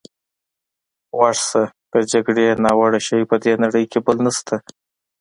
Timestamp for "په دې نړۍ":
3.29-3.85